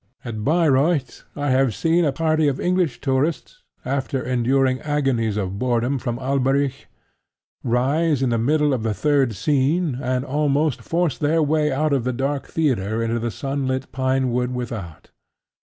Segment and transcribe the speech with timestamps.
[0.25, 5.99] At Bayreuth I have seen a party of English tourists, after enduring agonies of boredom
[5.99, 6.87] from Alberic,
[7.63, 12.03] rise in the middle of the third scene, and almost force their way out of
[12.03, 15.11] the dark theatre into the sunlit pine wood without.